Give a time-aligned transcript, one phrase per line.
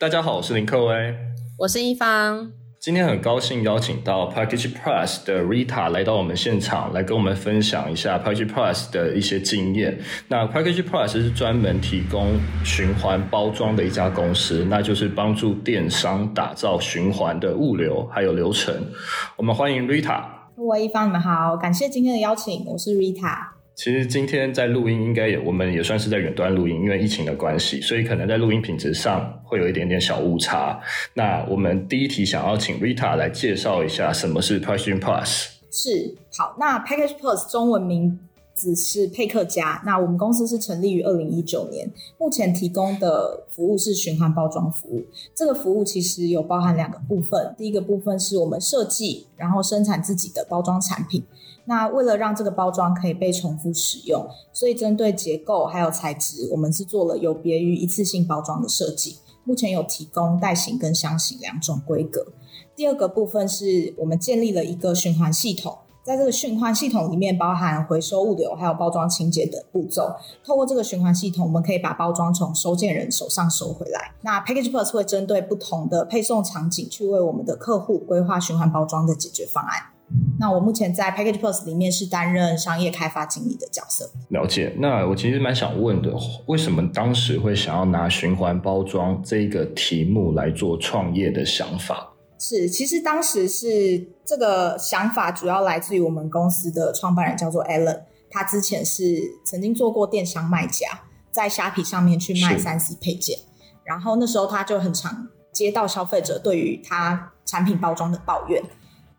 [0.00, 1.14] 大家好，我是林克威，
[1.58, 2.50] 我是一方。
[2.78, 10.00] 今天很高兴邀请到 Package Plus 的 Rita 来到我们现场，来跟我们分享一下 Package Plus 的一些经验。
[10.26, 12.28] 那 Package Plus 是专门提供
[12.64, 18.74] 循环包装的一家公司，那就是帮助电商打造循环的物流还有流程。
[19.36, 20.24] 我们欢迎 Rita。
[20.56, 23.59] 各位一方，你们好，感谢今天的邀请，我是 Rita。
[23.82, 30.78] 其实今天在录音，应该也我们也算是在远端录音，因为疫情的关系，所以可能在录音品质上会有一点点小误差。
[31.14, 35.46] 那我们第一题想要请 Rita 来介绍一下什么是 Packaging Plus。
[35.70, 38.18] 是，好，那 Package Plus 中文名
[38.52, 39.82] 字是配客嘉。
[39.86, 45.06] 那我们公司是成立于二零一九年，目前提供的服务是循环包装服务。
[45.34, 51.24] 这个服务其实有包含两个部分，第一个部分是我们设计，然后生产自己的包装产品。
[51.64, 59.18] 那为了让这个包装可以被重复使用，所以针对结构还有材质，我们是做了有别于一次性包装的设计。
[59.44, 62.26] 目前有提供袋型跟箱型两种规格。
[62.76, 70.14] 第二个部分是我们建立了一个循环系统，在这个循环系统里面包含回收物流还有包装清洁等步骤。
[70.44, 74.12] 透过这个循环系统，我们可以把包装从收件人手上收回来。
[74.22, 79.82] 那 Package Plus 会针对不同的配送场景，去为我们的客户规划循环包装的解决方案。
[80.38, 84.10] 那我目前在 Package Plus 里面是担任商业开发经理的角色。
[84.30, 84.74] 了解。
[84.78, 86.12] 那我其实蛮想问的，
[86.46, 92.12] 为什么当时会想要拿循环包装这个题目来做创业的想法？
[92.38, 103.38] 是，其实当时是这个想法主要来自于我们公司的创办人叫做 Alan，他之前是曾经做过电商卖家，在虾皮上面去卖三 C 配件，
[103.84, 108.62] 然后那时候他就很常接到消费者对于他产品包装的抱怨。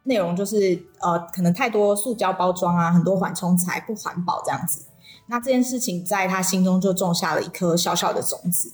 [0.04, 4.86] 内容就是呃，可能太多塑胶包装啊，很多缓冲材不环保这样子。
[5.28, 8.74] 那这件事情在他心中就种下了一颗小小的种子。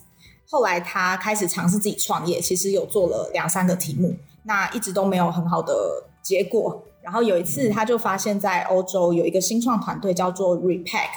[0.50, 6.82] 后来他开始尝试自己创业，其实有做了两三个题目，那一直都没有很好的结果。
[7.02, 11.10] 然后有一次他就发现，在欧洲有一个新创团队叫做 Repack，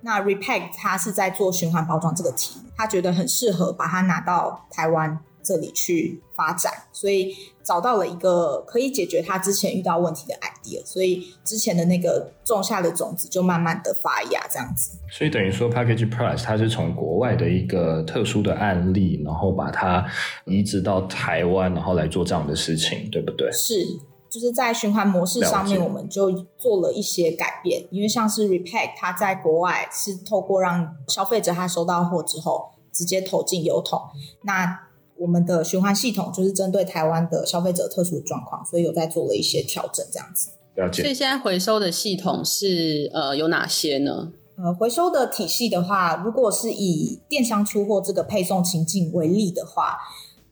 [0.00, 5.18] 那 Repack 他是在做循环包装这个题，他觉得很适合把它拿到台湾。
[5.42, 14.98] 这里去发展，所以找到了一个可以解决他之前遇到问题的 idea，所以之前的那个种下的种子就慢慢的发芽，这样子。
[15.10, 20.06] 所以等于说，Package Plus 它是从国外的一个特殊的案例，然后把它
[20.44, 23.50] 移植到台湾，然后来做这样的事情，对不对？
[23.52, 23.84] 是，
[24.30, 34.00] 就是在循环模式上面，我们就做了一些改变，因为像是 Repack，它在国外是透过让消费者他收到货之后直接投进邮筒，
[34.42, 34.88] 那。
[35.22, 40.50] 我们的循环系统就是针对台湾的消费者特殊的状况，所以有在做了一些调整，这样子。
[40.74, 41.02] 了解。
[41.02, 44.32] 所以现在回收的系统是呃有哪些呢？
[44.56, 49.96] 呃，回收的体系的话，如果是以电商出货这个配送情境为例的话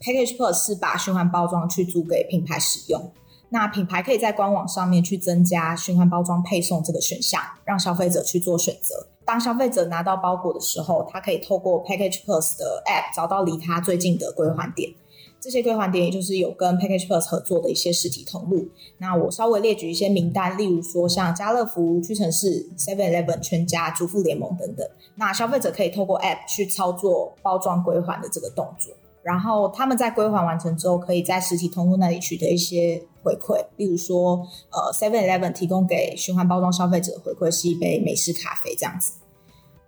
[0.01, 3.13] ，Package Plus 是把循环包装去租给品牌使用，
[3.51, 9.09] 那品牌可以在官网上面去增加循环包装配送这个选项，让消费者去做选择。
[9.31, 14.93] 当消费者拿到包裹的时候，他可以透过 Package Plus 的 App 找到离他最近的归还点。
[15.39, 18.67] 这些归还点也就是有跟 Package Plus 合作的一些实体通路。
[18.99, 24.85] 那我稍微列举一些名单，例如说像家乐福、屈臣氏、Seven Eleven、全家、主妇联盟等等。
[25.15, 28.93] 那消费者可以透过 App 去操作包装归还的这个动作。
[29.23, 39.13] 然后他们在归还完成之后，可以在实体通路那里取得一些回馈，例如说，呃，Seven Eleven 提供给循环包装消费者的回馈是一杯美式咖啡这样子。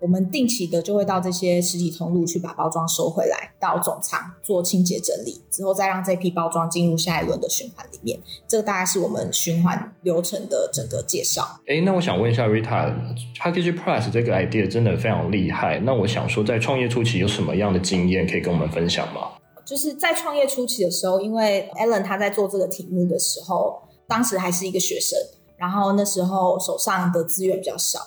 [0.02, 8.18] 我们定期的就会到这些实体通路去把包装收回来，到总仓做清洁整理，之后再让这批包装进入下一轮的循环里面。
[8.48, 11.60] 这个大概是我们循环流程的整个介绍。
[11.68, 15.78] 哎，那我想问一下 Rita，Package Plus 这个 idea 真的非常厉害。
[15.78, 19.28] 那我想说，在创业初期有什么样的经验可以跟我们分享吗？
[19.64, 25.16] 就是在创业初期的时候，因为 Alan 他在做这个题目的时候，当时还是一个学生，
[25.56, 28.00] 然后那时候手上的资源比较少。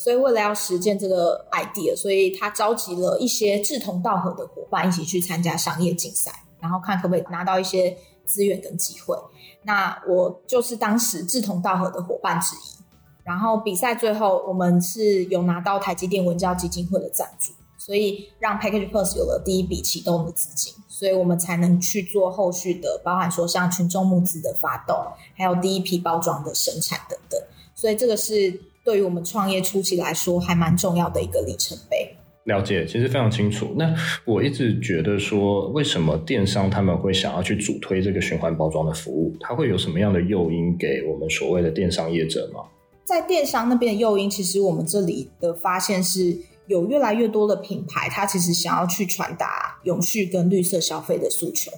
[0.00, 7.94] 所以为了要实践这个 idea，所以他召集了一些志同道合的伙伴一起去参加商业竞赛，然后看可不可以拿到一些
[8.24, 9.14] 资源跟机会。
[9.62, 12.82] 那我就是当时志同道合的伙伴之一。
[13.24, 24.96] 然后比赛最后我们是有拿到台积电文教基金会的赞助，所以让 Package Plus 有了第一笔启动的资金，所以我们才能去做后续的，包含说像群众募资的发动，
[25.36, 27.38] 还有第一批包装的生产等等。
[27.74, 28.58] 所以这个是。
[28.84, 32.08] 对于我们创业初期来说，还蛮重要的一个里程碑。
[32.44, 33.74] 了解，其实非常清楚。
[33.76, 33.94] 那
[34.24, 39.36] 我一直觉得说，为什么电商他们会想要去主推这个循环包装的服务？
[39.40, 42.60] 它会有什么样的诱因给我们所谓的电商业者吗？
[43.04, 46.36] 在电商那边的诱因，其实我们这里的发现是
[46.66, 51.70] 有越来越多的品牌，它其实想要去传达永续跟绿色消费的诉求。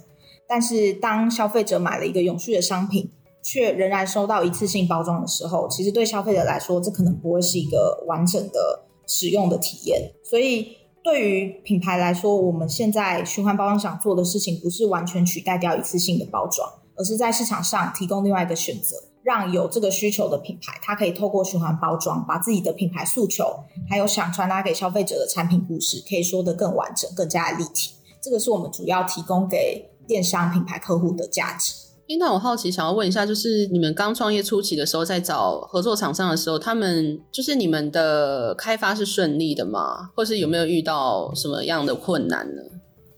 [0.49, 3.11] 但是，当消费者买了一个永续的商品，
[3.43, 10.13] 却仍然收到一次性包装的时候，其实对消费者来说，这可能不会是一个完整的使用的体验。
[10.25, 18.97] 所以，对于品牌来说，我们现在循环包装想做的事情，不是完全取代掉一次性的包装，而是在市场上提供另外一个选择。
[19.25, 23.45] 让有这个需求的品牌，它可以透过循环包装，把自己的品牌诉求，
[23.89, 27.93] 还有想传达给消费者的产品故事，可以说得更完整、更加立体。
[28.21, 31.73] 这个是我们主要提供给电商品牌客户的价值。
[32.19, 40.11] 那我好奇，想要问一下，就是你们刚创业初期的时候，在找合作厂商的时候，他们就是你们的开发是顺利的吗？
[40.15, 42.63] 或是有没有遇到什么样的困难呢？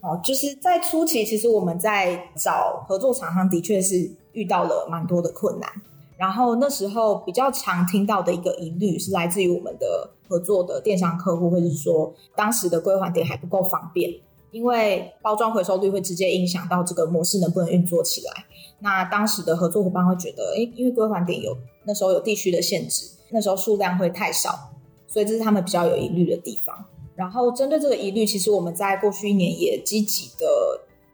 [0.00, 5.68] 哦，就是在初期，其实我们在找合作厂商的确是遇到了蛮多的困难。
[6.16, 14.12] 然后那时候比较常听到的一个疑虑是来自于我们的合作的电商客户，或者是说当时的归还点还不够方便，
[14.54, 18.44] 因为包装回收率会直接影响到这个模式能不能运作起来。
[18.78, 24.70] 那当时的合作伙伴会觉得，诶，因为归还点有那时候有地区的限制，那时候数量会太少，
[25.08, 26.84] 所以这是他们比较有疑虑的地方。
[27.16, 30.46] 然后针对这个疑虑，其实我们在过去一年也积极的。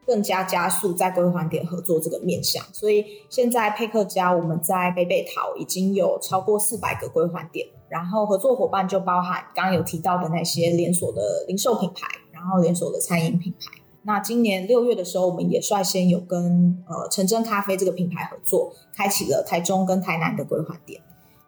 [0.06, 12.08] 更加加速在归还点合作这个面向，所以现在佩克家我们在北北桃已经有超过四百个归还点，然后合作伙伴就包含刚刚有提到的那些连锁的零售品牌，
[12.40, 13.78] 然后连锁的餐饮品牌。
[14.02, 20.98] 那今年六月的时候，我们也率先有跟呃陈真咖啡这个品牌合作，开启了台中跟台南的归还点，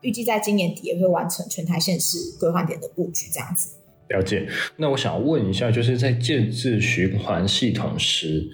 [0.03, 3.73] 预计在今年底也会完成全台县市归还点的布局，这样子。
[4.11, 4.47] 了解，
[4.77, 8.47] 那我想问一下，就是在建置循环系统时，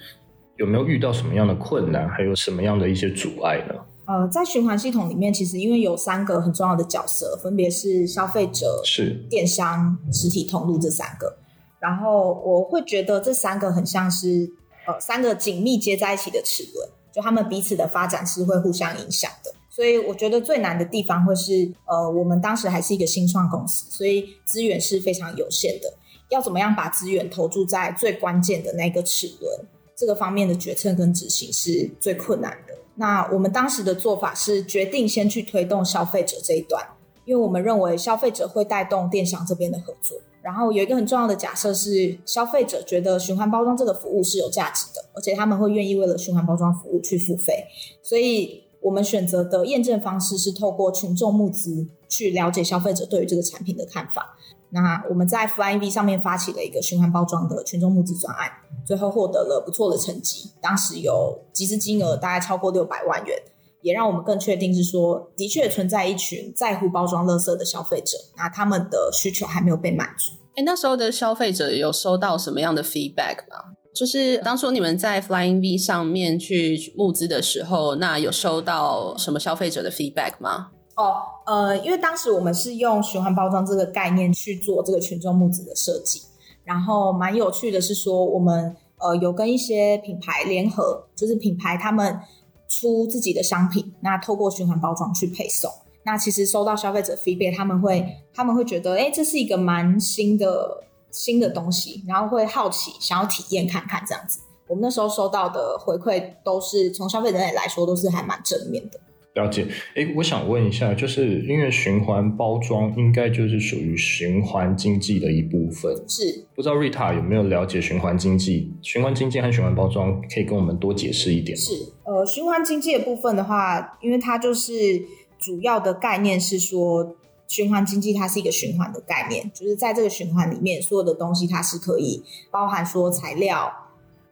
[0.59, 3.75] 有没有遇到什么样的困难，还有什么样的一些阻碍呢？
[4.07, 11.37] 呃，在循环系统里面，其实因为有三个很重要的角色，分别是消费者、是电商、实体通路这三个。
[11.81, 14.51] 然后我会觉得这三个很像是
[14.87, 19.53] 呃三个紧密接在一起的齿轮，就他们彼此的发展是会互相影响的。
[19.71, 25.95] 所以我觉得最难的地方会是，呃，我们当时还是一个新创公司，所以资源是非常有限的。
[26.31, 29.67] 要怎么样把资源投注在最关键的那个齿轮
[29.97, 32.75] 这个方面的决策跟执行是最困难的。
[32.97, 36.85] 那我们当时的做法是决定先去推动消费者这一段，
[37.25, 40.19] 因为我们认为消费者会带动电商这边的合作。
[40.43, 47.65] 然后有一个很重要的假设是，消费者觉得循环包装这个服务是有价值的，而且他们会愿意为了循环包装服务去付费，
[48.03, 48.65] 所以。
[48.81, 54.37] 我们选择的验证方式是透过群众募资去了解消费者对于这个产品的看法。
[54.71, 58.49] 那我们在 FlyingV 上面发起了一个循环包装的群众募资专案，
[58.87, 60.53] 最后获得了不错的成绩。
[60.61, 63.37] 当时有集资金额大概超过六百万元，
[63.83, 68.17] 也让我们更确定是说，的确存在一群在乎包装垃圾的消费者。
[68.37, 70.33] 那他们的需求还没有被满足。
[70.57, 73.75] 诶，那时候的消费者有收到什么样的 feedback 吗？
[73.95, 80.69] 就是当初你们在 Flying V 上面去募资的时候，那有收到什么消费者的 feedback 吗？
[80.97, 81.15] 哦，
[81.47, 86.21] 呃，因为当时我们是用循环包装这个概念去做这个群众募资的设计，
[86.65, 92.19] 然后蛮有趣的是说，我们呃有跟一些品牌联合，就是品牌他们
[92.69, 95.71] 出自己的商品，那透过循环包装去配送，
[96.05, 100.85] 那其实收到消费者 feedback，他们会他们会觉得，哎，这是一个蛮新的。
[101.11, 104.41] 新的东西，然后会好奇，想要体验看看这样子。
[104.67, 109.01] 我们那时候收到的回馈都是从消费者来说，都是还蛮正面的。
[109.35, 118.73] 了解，诶，我想问一下，就是因为循环包装应该就是属于循环经济的一部分，是不知道 Rita 有没有了解循环经济？
[118.83, 121.63] 循环经济和循环包装可以跟我们多解释一点吗？
[121.63, 125.03] 是，呃，循环经济的部分的话，因为它就是
[125.39, 127.17] 主要的概念是说。
[127.51, 133.73] 循环经济它是一个循环的概念，就是在这个循环里面，所有的东西它是可以包含说材料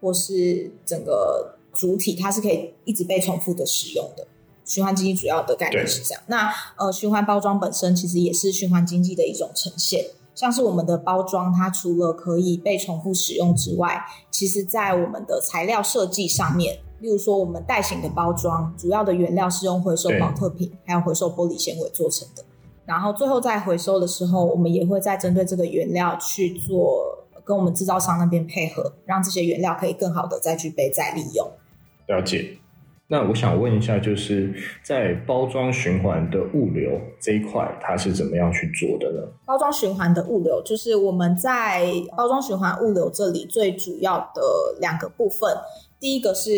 [0.03, 4.29] 或是整个主体，它是可以一直被重复的使用的。
[4.67, 6.23] 循环经济主要的概念是这样。
[6.27, 10.05] 那呃，循环包装本身其实也是循环经济的一种呈现，
[10.35, 22.45] 像是我们的包装，它除了可以被重复使用之外，其实在我们的材料设计上面，例如说我们袋型的包装，主要的原料是用回收保特瓶还有回收玻璃纤维做成的。
[22.85, 31.49] 然后最后在回收的时候，我们也会再针对这个原料去做跟我们制造商那边配合，让这些原料可以更好的再去被再利用。
[32.09, 32.59] 了解。
[33.09, 39.23] 那我想问一下，就是在包装循环的物流这一块，它是怎么样去做的呢？
[39.45, 41.87] 包装循环的物流，就是我们在
[42.17, 44.43] 包装循环物流这里最主要的
[44.81, 45.57] 两个部分。
[46.01, 46.51] 第一个是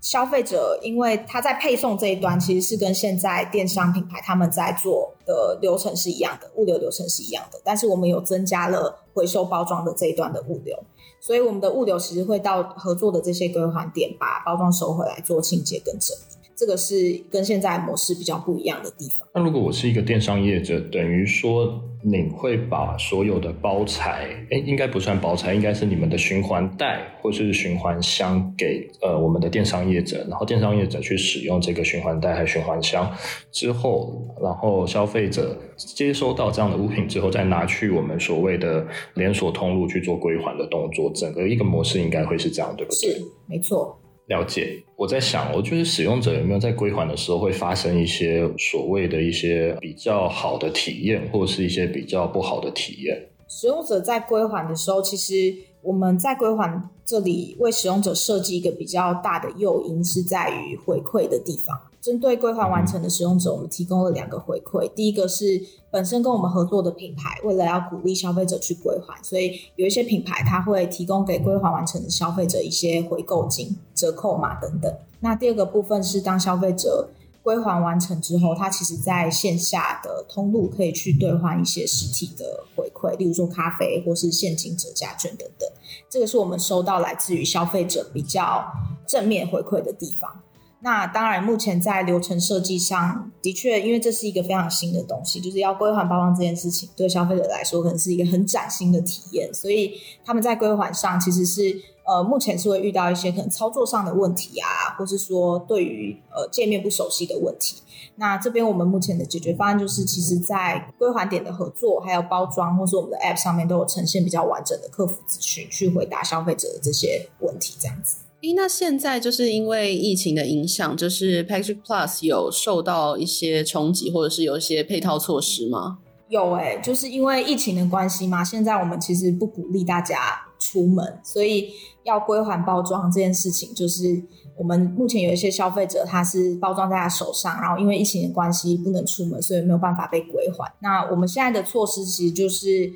[0.00, 10.78] 消费者因为他在配送这一端，其实是跟现在电商品牌他们在做的流程是一样的，物流流程是一样的，但是我们有增加了回收包装的这一端的物流，
[11.20, 16.39] 所以我们的物流其实会到合作的这些归还点，把包装收回来做清洁跟整理。
[16.60, 19.26] 这个是跟现在模式比较不一样的地方。
[19.34, 33.10] 那如果我是一个电商业者，等于说你会把所有的包材，哎，应该不算包材，应该是你们的循环袋或是循环箱给呃我们的电商业者，然后电商业者去使用这个循环袋还循环箱
[33.50, 43.12] 之后，然后消费者接收到这样的物品之后，再拿去我们所谓的连锁通路去做归还的动作，整个一个模式应该会是这样，对不对？
[43.12, 43.96] 是，没错。
[44.30, 53.28] 了解，我在想，我就是使用者有没有在归还的时候会发生一些所谓的一些比较好的体验，或是一些比较不好的体验？
[53.48, 55.34] 使用者在归还的时候，其实
[55.82, 61.76] 我们在归还这里为使用者设计一个比较大的诱因，是在于回馈的地方。
[62.00, 64.90] 针对归还完成的使用者，我们提供了两个回馈。
[64.94, 74.90] 第一个是本身跟我们合作的品牌，为了要鼓励消费者去归还，所以有一些品牌它会提供给归还完成的消费者一些回购金、折扣码等等。
[75.20, 77.10] 那第二个部分是当消费者
[77.42, 85.68] 归还完成之后，他其实在线下的通路可以去兑换一些实体的回馈，例如说咖啡或是现金折价券等等。
[86.08, 88.64] 这个是我们收到来自于消费者比较
[89.06, 90.40] 正面回馈的地方。
[90.82, 99.92] 那当然，目前在流程设计上的确，因为这是一个非常新的东西，就是要归还包装这件事情，对消费者来说可能是一个很崭新的体验，所以
[100.24, 101.62] 他们在归还上其实是
[102.06, 107.82] 呃，目前是会遇到一些可能操作上的问题啊，或是说对于呃界面不熟悉的问题。
[108.16, 118.16] 那这边我们目前的解决方案就是，其实在归还点的合作，还有包装，或是我们的 App 上面都有呈现比较完整的客服资讯，去回答消费者的这些问题，这样子。
[118.42, 125.98] 诶，那现在就是因为疫情的影响，就是 Package Plus 有受到一些冲击，或者是有一些配套措施吗？
[126.30, 131.70] 有诶、就是因为疫情的关系嘛，现在我们其实不鼓励大家出门，所以
[132.04, 134.22] 要归还包装这件事情，就是
[134.56, 140.72] 我们目前有一些消费者他是包装在他手上，然后因为疫情的关系不能出门，所以没有办法被归还。
[140.80, 142.90] 那我们现在的措施其实就是。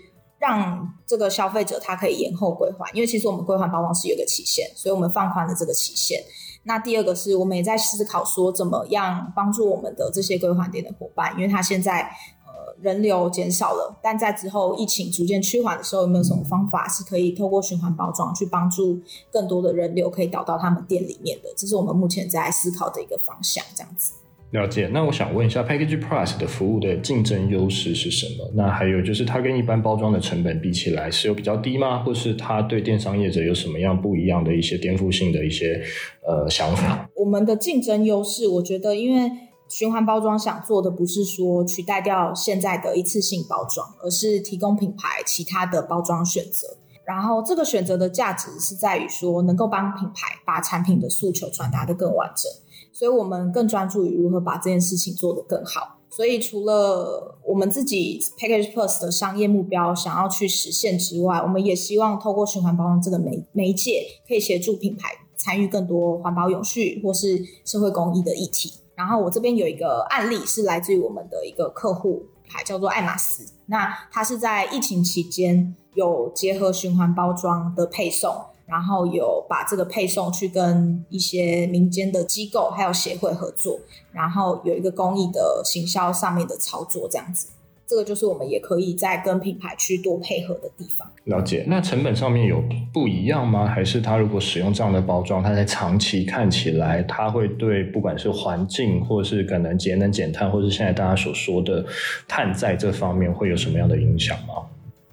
[0.47, 6.23] 让这个消费者他可以延后归还，因为其实我们归还包装是有个期限，所以我们放宽了这个期限。
[6.65, 12.03] 那第二个是我们也在思考说，怎么样帮助我们的这些归还店的伙伴，因为他现在
[12.47, 21.49] 呃人流减少了，但在之后疫情逐渐趋缓的时候，有没有什么方法是可以透过循环包装去帮助更多的人流可以导到他们店里面的？
[21.57, 24.13] 这是我们目前在思考的一个方向，这样子。
[24.55, 28.49] 了解，那我想问一下，Package Plus 的服务的竞争优势是什么？
[28.55, 32.05] 那还有就是它跟一般包装的成本比起来是有比较低吗？
[32.05, 35.83] 或是它对电商业者有什么样不一样的一些颠覆性的一些
[36.25, 37.11] 呃想法？
[37.17, 39.29] 我们的竞争优势，我觉得因为
[39.69, 46.77] 循环包装想做的不是说取代掉现在的一次性包装，而是提供品牌其他的包装选择。
[47.05, 52.51] 然后这个选择的价值是在于说，能够帮品牌把产品的诉求传达得更完整。
[52.95, 55.99] 所以我们更专注于如何把这件事情做得更好。
[56.09, 68.73] 所以除了我们自己 Package Plus 的商业目标想要去实现之外，我们也希望透过循环包装这个媒媒介，可以协助品牌参与更多环保永续或是社会公益的议题。
[68.95, 73.45] 然后我这边有一个案例是来自于我们的一个客户牌，叫做爱马仕。
[73.67, 78.33] 那它是在疫情期间有结合循环包装的配送。
[78.67, 83.79] 然后有把这个配送去跟一些民间的机构还有协会合作，
[84.13, 87.49] 然后有一个公益的行销上面的操作，这样子，
[87.87, 91.07] 这个就是我们也可以再跟品牌去多配合的地方。
[91.25, 93.67] 了解，那成本上面有不一样吗？
[93.67, 101.85] 还是他如果使用这样的包装，他在长期看起来，他会对不管是环境，或是可能节能减碳，或是现在大家所说的
[102.27, 104.55] 碳在这方面会有什么样的影响吗？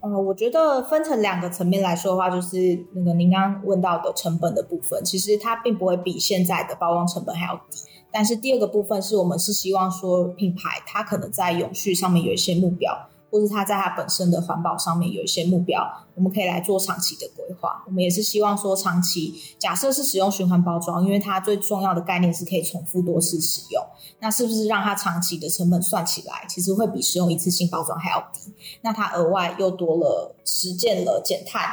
[0.01, 7.77] 呃，我觉得分成两个层面来说的话，就是那个您刚刚问到的成本的部分，其实它并不会比现在的包装成本还要低。
[8.11, 12.91] 但是第二个部分是我们是希望说，品牌它可能在永续上面有一些目标。
[13.31, 15.81] 或是它在它本身的环保上面有一些目标，
[16.15, 17.81] 我们可以来做长期的规划。
[17.87, 23.81] 我们也是希望说，长期假设是使用循环包装，因为它最重要的概念是可以重复多次使用。
[24.19, 28.53] 那是不是让它长期的成本算起来，其实会比使用一次性包装还要低？
[28.81, 31.69] 那它额外又多了实践了减碳，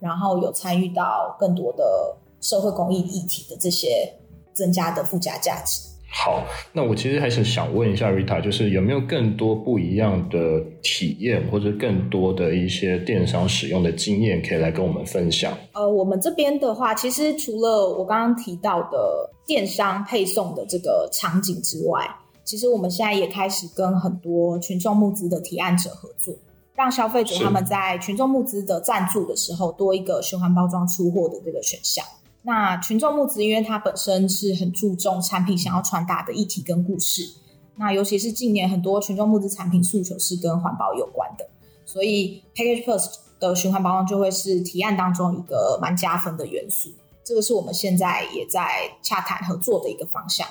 [0.00, 4.18] 然后有参与到更多的社会公益议题的这些
[4.52, 5.85] 增加的附加价值。
[6.18, 6.42] 好，
[6.72, 15.56] 那我其实还是想问一下 Rita，就是有没有更多不一样的体验，或者更多的一些电商使用的经验，可以来跟我们分享？
[15.74, 22.08] 呃，我们这边的话，其实除了我刚刚提到的电商配送的这个场景之外，
[22.44, 26.34] 其实我们现在也开始跟很多群众募资的提案者合作，
[26.74, 32.02] 让消费者他们在群众募资的赞助的时候多一个循环包装出货的这个选项。
[32.46, 37.28] 那群众募资，因为它本身是很注重产品想要传达的议题跟故事，
[37.74, 41.44] 那尤其是近年很多群众募资产品诉求是跟环保有关的，
[41.84, 46.88] 所以 Package Plus 的循环包装就会是提案当中一个蛮加分的元素。
[47.24, 50.46] 这个是我们现在也在洽谈合作的一个方向。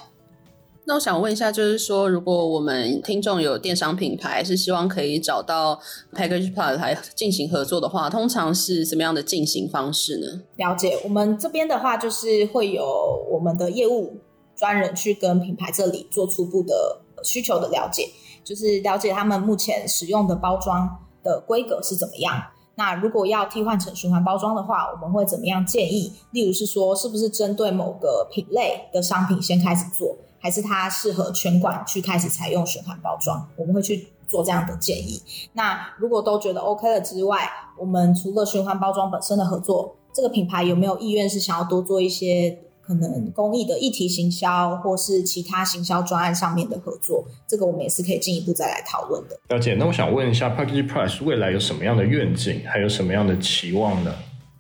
[0.87, 5.79] 那我想问一下，就是说，如果我们听众有电商品牌，是希望可以找到
[6.13, 10.43] Package Plus 来进行合作的话，通常是什么样的进行方式呢？
[10.57, 12.85] 了解，我们这边的话，就是会有
[13.31, 14.17] 我们的业务
[14.55, 18.07] 专人去跟品牌这里做初步的需求的了解，
[18.43, 20.87] 就是了解他们目前使用的包装
[21.23, 22.39] 的规格是怎么样。
[22.75, 26.13] 那如果要替换成循环包装的话，我们会怎么样建议？
[26.29, 30.15] 例如是说，是不是针对某个品类的商品先开始做？
[30.45, 35.19] 还是它适合全馆去开始采用循环包装，我们会去做这样的建议。
[35.53, 37.49] 那如果都觉得 OK 了之外，
[37.79, 47.25] 我们除了循环包装本身的合作，这个品牌有没有意愿是想要多做一些可能公益的议题行销，或是其他行销专案上面的合作？
[47.47, 49.35] 这个我们也是可以进一步再来讨论的。
[49.49, 49.73] 了解。
[49.73, 54.13] 那我想问一下，Package Price 未来有什么样的愿景，还有什么样的期望呢？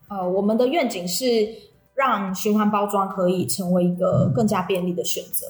[0.09, 1.47] 呃，我们的愿景是
[1.93, 5.45] 让循环包装可以成为一个更加便利的选择。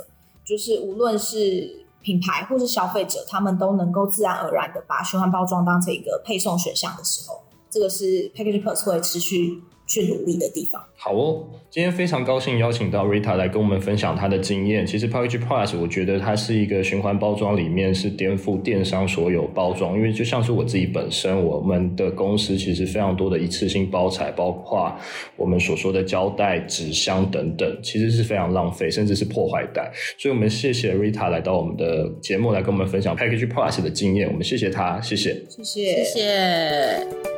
[0.45, 10.81] 就是无论是品牌或是消费者，他们都能够自然而然的把循环包装当成一个配送选项的时候，这个是 Package Plus 会持续去努力的地方。
[10.97, 14.85] 好哦，今天非常高兴邀请到 Rita 来跟我们分享她的经验。
[14.85, 24.91] 其实 Package Plus 我觉得它是一个循环包装里面是颠覆电商所有包装，因为就像是我自己本身，我们的公司其实非常多的一次性包材，包括
[25.35, 29.91] 我们所说的胶带、纸箱等等，其实是非常浪费，甚至是破坏袋。
[30.17, 37.34] 所以我们谢谢 Rita 来到我们的节目来跟我们分享 Package Plus 的经验，我们谢谢她，谢谢，谢谢，谢谢。